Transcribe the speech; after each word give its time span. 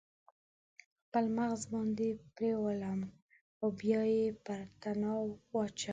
خپل 1.03 1.25
مغز 1.37 1.61
باندې 1.73 2.07
پریولم 2.35 2.99
او 3.61 3.67
بیا 3.79 4.01
یې 4.15 4.25
پر 4.45 4.61
تناو 4.81 5.23
اچوم 5.59 5.89